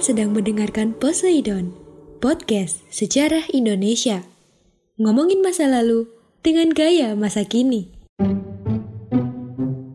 [0.00, 1.76] Kalian sedang mendengarkan Poseidon,
[2.24, 4.24] podcast sejarah Indonesia.
[4.96, 6.08] Ngomongin masa lalu
[6.40, 7.92] dengan gaya masa kini.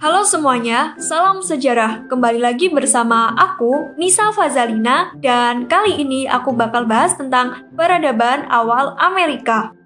[0.00, 2.08] Halo semuanya, salam sejarah.
[2.08, 8.96] Kembali lagi bersama aku, Nisa Fazalina, dan kali ini aku bakal bahas tentang peradaban awal
[8.96, 9.76] Amerika.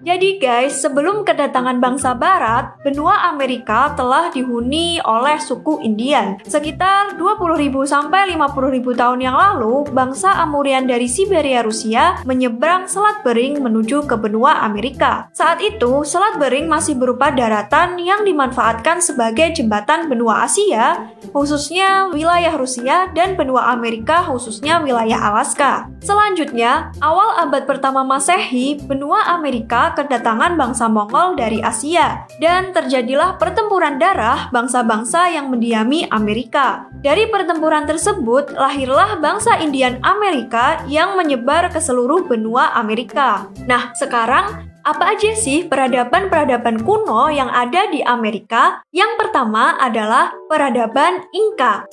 [0.00, 6.40] Jadi guys, sebelum kedatangan bangsa barat, benua Amerika telah dihuni oleh suku Indian.
[6.40, 13.60] Sekitar 20.000 sampai 50.000 tahun yang lalu, bangsa Amurian dari Siberia Rusia menyeberang Selat Bering
[13.60, 15.28] menuju ke benua Amerika.
[15.36, 22.56] Saat itu, Selat Bering masih berupa daratan yang dimanfaatkan sebagai jembatan benua Asia, khususnya wilayah
[22.56, 25.92] Rusia dan benua Amerika khususnya wilayah Alaska.
[26.00, 34.00] Selanjutnya, awal abad pertama Masehi, benua Amerika kedatangan bangsa Mongol dari Asia, dan terjadilah pertempuran
[34.00, 36.88] darah bangsa-bangsa yang mendiami Amerika.
[37.00, 43.48] Dari pertempuran tersebut, lahirlah bangsa Indian Amerika yang menyebar ke seluruh benua Amerika.
[43.68, 48.80] Nah, sekarang apa aja sih peradaban-peradaban kuno yang ada di Amerika?
[48.96, 51.84] Yang pertama adalah peradaban Inka.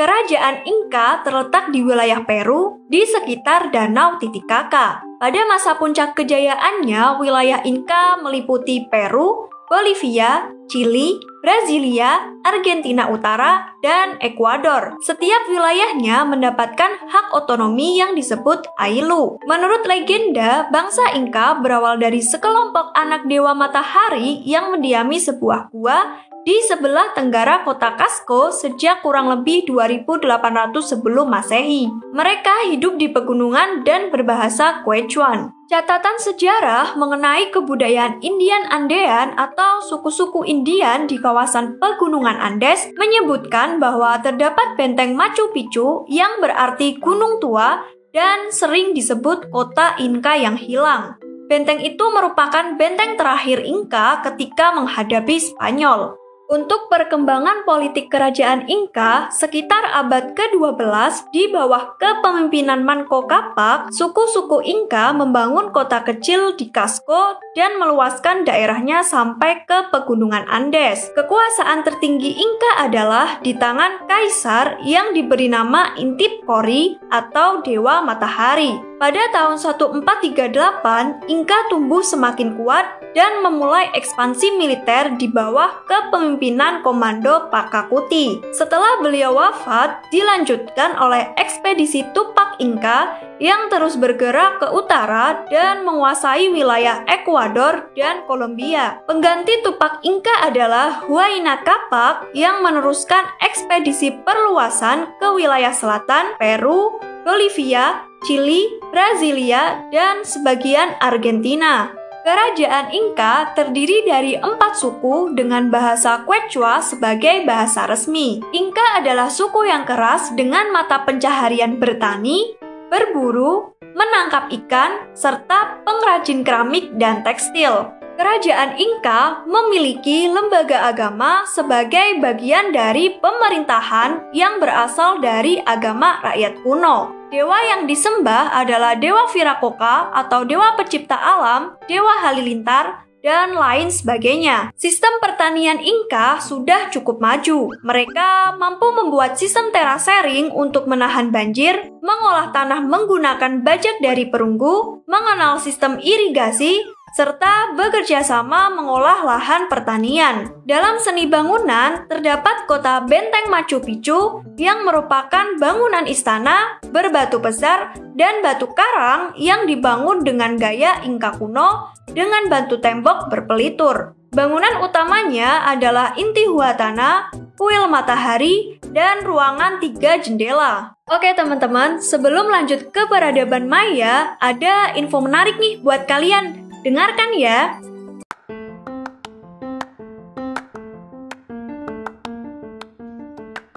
[0.00, 5.04] Kerajaan Inka terletak di wilayah Peru di sekitar Danau Titicaca.
[5.20, 14.96] Pada masa puncak kejayaannya, wilayah Inka meliputi Peru, Bolivia, Chili, Brasilia, Argentina Utara, dan Ekuador.
[15.04, 19.36] Setiap wilayahnya mendapatkan hak otonomi yang disebut Ailu.
[19.44, 26.56] Menurut legenda, bangsa Inka berawal dari sekelompok anak dewa matahari yang mendiami sebuah gua di
[26.64, 31.86] sebelah tenggara kota Cusco sejak kurang lebih 2800 sebelum Masehi.
[32.16, 35.52] Mereka hidup di pegunungan dan berbahasa Quechuan.
[35.68, 44.18] Catatan sejarah mengenai kebudayaan Indian Andean atau suku-suku Indian di kawasan pegunungan Andes menyebutkan bahwa
[44.18, 51.14] terdapat benteng Machu Picchu yang berarti gunung tua dan sering disebut kota Inka yang hilang.
[51.46, 56.14] Benteng itu merupakan benteng terakhir Inka ketika menghadapi Spanyol.
[56.50, 65.14] Untuk perkembangan politik kerajaan Inka, sekitar abad ke-12 di bawah kepemimpinan Manco Capac, suku-suku Inka
[65.14, 71.14] membangun kota kecil di Cusco dan meluaskan daerahnya sampai ke pegunungan Andes.
[71.14, 78.90] Kekuasaan tertinggi Inka adalah di tangan kaisar yang diberi nama Intip Kori atau Dewa Matahari.
[78.98, 82.84] Pada tahun 1438, Inka tumbuh semakin kuat
[83.16, 86.39] dan memulai ekspansi militer di bawah kepemimpinan
[86.80, 88.40] Komando Pakakuti.
[88.56, 96.48] Setelah beliau wafat, dilanjutkan oleh ekspedisi Tupak Inka yang terus bergerak ke utara dan menguasai
[96.48, 99.04] wilayah Ekuador dan Kolombia.
[99.04, 108.08] Pengganti Tupak Inka adalah Huayna Capac yang meneruskan ekspedisi perluasan ke wilayah selatan Peru, Bolivia,
[108.24, 111.99] Chili, Brasilia, dan sebagian Argentina.
[112.20, 118.44] Kerajaan Inka terdiri dari empat suku dengan bahasa Quechua sebagai bahasa resmi.
[118.52, 122.60] Inka adalah suku yang keras dengan mata pencaharian bertani,
[122.92, 127.99] berburu, menangkap ikan, serta pengrajin keramik dan tekstil.
[128.20, 137.16] Kerajaan Inka memiliki lembaga agama sebagai bagian dari pemerintahan yang berasal dari agama rakyat kuno.
[137.32, 144.72] Dewa yang disembah adalah Dewa Virakoka atau Dewa Pencipta Alam, Dewa Halilintar, dan lain sebagainya.
[144.76, 147.72] Sistem pertanian Inka sudah cukup maju.
[147.84, 155.60] Mereka mampu membuat sistem terasering untuk menahan banjir, mengolah tanah menggunakan bajak dari perunggu, mengenal
[155.60, 156.80] sistem irigasi,
[157.10, 160.50] serta bekerja sama mengolah lahan pertanian.
[160.62, 168.42] Dalam seni bangunan, terdapat kota Benteng Machu Picchu yang merupakan bangunan istana berbatu besar dan
[168.42, 174.14] batu karang yang dibangun dengan gaya Inka kuno dengan bantu tembok berpelitur.
[174.30, 180.94] Bangunan utamanya adalah Intihuatana, kuil matahari, dan ruangan tiga jendela.
[181.10, 186.69] Oke teman-teman, sebelum lanjut ke peradaban Maya, ada info menarik nih buat kalian.
[186.80, 187.76] Dengarkan ya.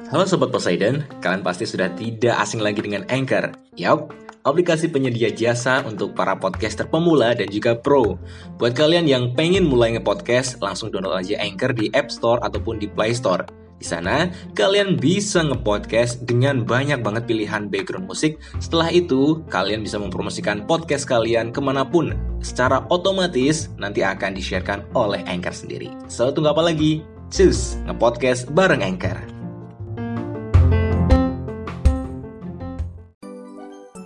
[0.08, 3.52] Halo Sobat Poseidon, kalian pasti sudah tidak asing lagi dengan Anchor.
[3.76, 4.16] Yap,
[4.48, 8.16] aplikasi penyedia jasa untuk para podcaster pemula dan juga pro.
[8.56, 12.88] Buat kalian yang pengen mulai nge-podcast, langsung download aja Anchor di App Store ataupun di
[12.88, 13.63] Play Store.
[13.84, 18.40] Di sana, kalian bisa nge-podcast dengan banyak banget pilihan background musik.
[18.64, 22.16] Setelah itu, kalian bisa mempromosikan podcast kalian ke mana pun.
[22.40, 25.92] Secara otomatis, nanti akan di-sharekan oleh Anchor sendiri.
[26.08, 27.04] So, tunggu apa lagi?
[27.28, 29.20] Cus, nge-podcast bareng Anchor.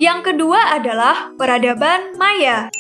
[0.02, 2.74] Yang kedua adalah peradaban Maya.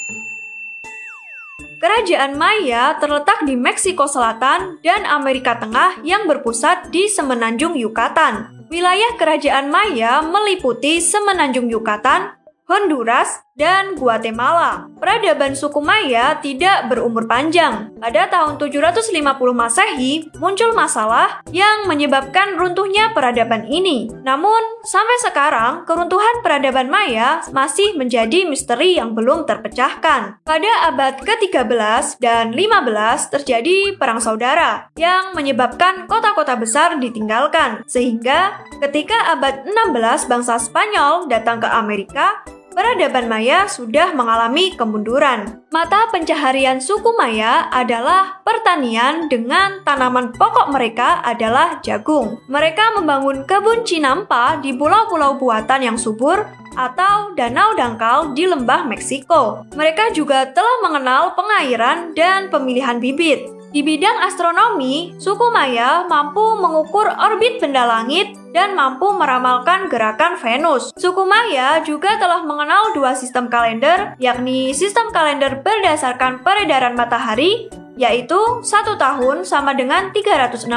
[1.78, 8.66] Kerajaan Maya terletak di Meksiko Selatan dan Amerika Tengah yang berpusat di Semenanjung Yucatan.
[8.74, 12.34] Wilayah kerajaan Maya meliputi Semenanjung Yucatan,
[12.66, 14.86] Honduras, dan Guatemala.
[15.02, 17.90] Peradaban suku Maya tidak berumur panjang.
[17.98, 19.18] Pada tahun 750
[19.54, 24.10] Masehi, muncul masalah yang menyebabkan runtuhnya peradaban ini.
[24.22, 30.42] Namun, sampai sekarang, keruntuhan peradaban Maya masih menjadi misteri yang belum terpecahkan.
[30.46, 37.82] Pada abad ke-13 dan 15 terjadi perang saudara yang menyebabkan kota-kota besar ditinggalkan.
[37.90, 42.46] Sehingga ketika abad 16 bangsa Spanyol datang ke Amerika,
[42.78, 45.66] peradaban Maya sudah mengalami kemunduran.
[45.74, 52.38] Mata pencaharian suku Maya adalah pertanian dengan tanaman pokok mereka adalah jagung.
[52.46, 56.46] Mereka membangun kebun cinampa di pulau-pulau buatan yang subur
[56.78, 59.66] atau danau dangkal di lembah Meksiko.
[59.74, 63.57] Mereka juga telah mengenal pengairan dan pemilihan bibit.
[63.68, 70.96] Di bidang astronomi, suku Maya mampu mengukur orbit benda langit dan mampu meramalkan gerakan Venus.
[70.96, 77.68] Suku Maya juga telah mengenal dua sistem kalender, yakni sistem kalender berdasarkan peredaran matahari
[77.98, 80.70] yaitu satu tahun sama dengan 365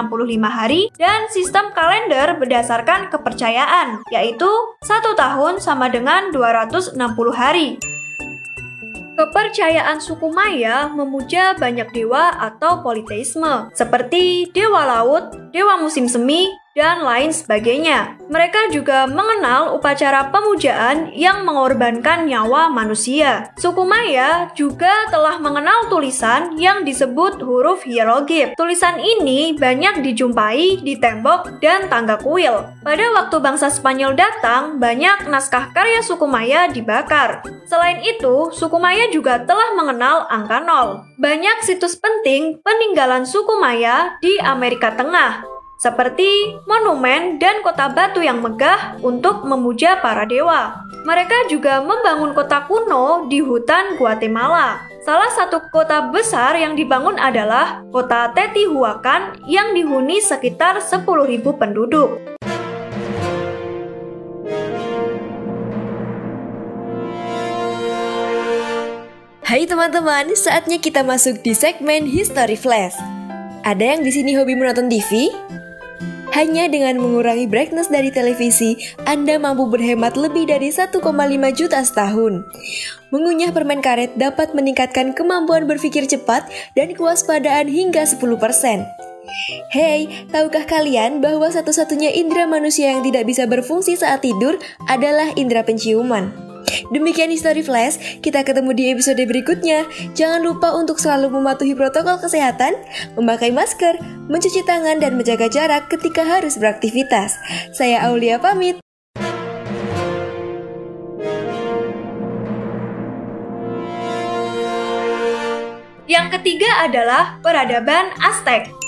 [0.49, 4.49] hari dan sistem kalender berdasarkan kepercayaan, yaitu
[4.81, 6.97] satu tahun sama dengan 260
[7.37, 7.77] hari.
[9.17, 17.03] Kepercayaan suku Maya memuja banyak dewa atau politeisme, seperti dewa laut, dewa musim semi, dan
[17.03, 18.15] lain sebagainya.
[18.31, 23.51] Mereka juga mengenal upacara pemujaan yang mengorbankan nyawa manusia.
[23.59, 28.55] Suku Maya juga telah mengenal tulisan yang disebut huruf hieroglif.
[28.55, 32.71] Tulisan ini banyak dijumpai di tembok dan tangga kuil.
[32.87, 37.43] Pada waktu bangsa Spanyol datang, banyak naskah karya suku Maya dibakar.
[37.67, 41.03] Selain itu, suku Maya juga telah mengenal angka nol.
[41.19, 45.40] Banyak situs penting peninggalan suku Maya di Amerika Tengah,
[45.81, 50.85] seperti monumen dan kota batu yang megah untuk memuja para dewa.
[51.09, 54.85] Mereka juga membangun kota kuno di hutan Guatemala.
[55.01, 62.21] Salah satu kota besar yang dibangun adalah kota Teotihuacan yang dihuni sekitar 10.000 penduduk.
[69.49, 72.95] Hai teman-teman, saatnya kita masuk di segmen History Flash.
[73.65, 75.50] Ada yang di sini hobi menonton TV?
[76.31, 81.03] Hanya dengan mengurangi brightness dari televisi, Anda mampu berhemat lebih dari 1,5
[81.53, 82.47] juta setahun.
[83.11, 86.47] Mengunyah permen karet dapat meningkatkan kemampuan berpikir cepat
[86.79, 88.21] dan kewaspadaan hingga 10%.
[89.71, 94.59] Hey, tahukah kalian bahwa satu-satunya indera manusia yang tidak bisa berfungsi saat tidur
[94.91, 96.50] adalah indera penciuman?
[96.91, 99.87] Demikian History Flash, kita ketemu di episode berikutnya.
[100.17, 102.75] Jangan lupa untuk selalu mematuhi protokol kesehatan,
[103.15, 107.37] memakai masker, mencuci tangan, dan menjaga jarak ketika harus beraktivitas.
[107.77, 108.81] Saya Aulia pamit.
[116.11, 118.80] Yang ketiga adalah peradaban Aztec.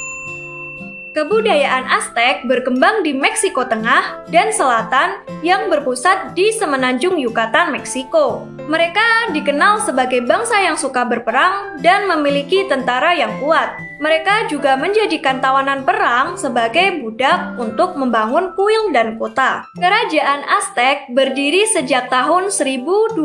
[1.13, 8.49] Kebudayaan Aztec berkembang di Meksiko Tengah dan Selatan yang berpusat di semenanjung Yucatan, Meksiko.
[8.65, 13.92] Mereka dikenal sebagai bangsa yang suka berperang dan memiliki tentara yang kuat.
[14.03, 19.63] Mereka juga menjadikan tawanan perang sebagai budak untuk membangun kuil dan kota.
[19.79, 23.23] Kerajaan Aztec berdiri sejak tahun 1298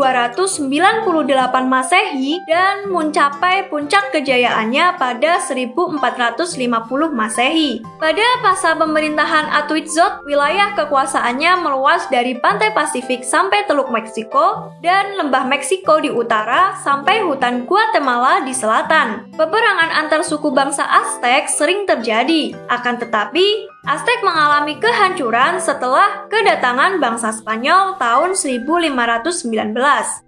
[1.65, 6.62] Masehi dan mencapai puncak kejayaannya pada 1450
[7.10, 7.81] Masehi.
[7.98, 15.50] Pada masa pemerintahan Atuitzot, wilayah kekuasaannya meluas dari pantai Pasifik sampai Teluk Meksiko dan lembah
[15.50, 19.34] Meksiko di utara sampai hutan Guatemala di selatan.
[19.34, 22.51] Peperangan antar suku bangsa bangsa Aztec sering terjadi.
[22.67, 29.71] Akan tetapi, Aztec mengalami kehancuran setelah kedatangan bangsa Spanyol tahun 1519.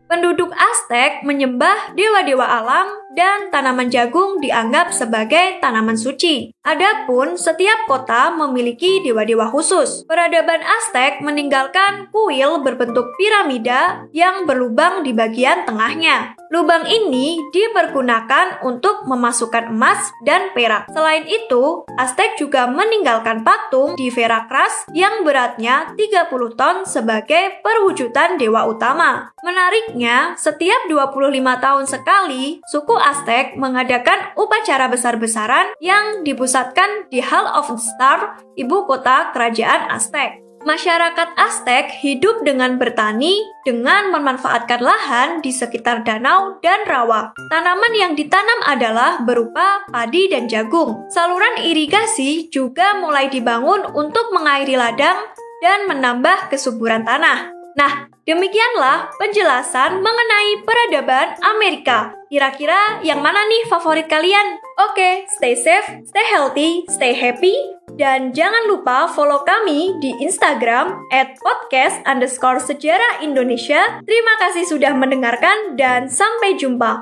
[0.08, 6.54] Penduduk Aztec menyembah dewa-dewa alam dan tanaman jagung dianggap sebagai tanaman suci.
[6.62, 10.06] Adapun setiap kota memiliki dewa-dewa khusus.
[10.06, 16.38] Peradaban Aztec meninggalkan kuil berbentuk piramida yang berlubang di bagian tengahnya.
[16.50, 20.90] Lubang ini dipergunakan untuk memasukkan emas dan perak.
[20.90, 28.66] Selain itu, Aztec juga meninggalkan patung di Veracruz yang beratnya 30 ton sebagai perwujudan dewa
[28.66, 29.30] utama.
[29.46, 37.72] Menariknya, setiap 25 tahun sekali, suku Aztec mengadakan upacara besar-besaran yang dipusatkan di Hall of
[37.80, 40.44] Star, ibu kota kerajaan Aztec.
[40.60, 47.32] Masyarakat Aztec hidup dengan bertani dengan memanfaatkan lahan di sekitar danau dan rawa.
[47.48, 51.08] Tanaman yang ditanam adalah berupa padi dan jagung.
[51.08, 55.32] Saluran irigasi juga mulai dibangun untuk mengairi ladang
[55.64, 57.56] dan menambah kesuburan tanah.
[57.80, 62.19] Nah, demikianlah penjelasan mengenai peradaban Amerika.
[62.30, 64.62] Kira-kira yang mana nih favorit kalian?
[64.78, 67.58] Oke, stay safe, stay healthy, stay happy,
[67.98, 74.06] dan jangan lupa follow kami di Instagram at podcast underscore sejarah Indonesia.
[74.06, 77.02] Terima kasih sudah mendengarkan dan sampai jumpa.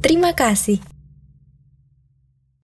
[0.00, 0.93] Terima kasih.